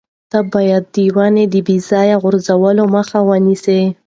[0.31, 3.81] ته باید د ونو د بې ځایه غوڅولو مخه ونیسې.